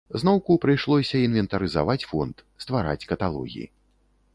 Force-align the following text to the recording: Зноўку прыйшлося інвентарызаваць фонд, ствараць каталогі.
Зноўку 0.21 0.55
прыйшлося 0.63 1.21
інвентарызаваць 1.27 1.99
фонд, 2.15 2.35
ствараць 2.67 3.01
каталогі. 3.13 3.73